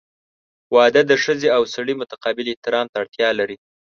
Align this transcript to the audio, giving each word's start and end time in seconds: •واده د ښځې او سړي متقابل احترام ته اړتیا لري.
•واده 0.75 1.01
د 1.07 1.11
ښځې 1.23 1.47
او 1.57 1.61
سړي 1.75 1.93
متقابل 2.01 2.45
احترام 2.51 2.85
ته 2.91 2.95
اړتیا 3.03 3.29
لري. 3.39 3.57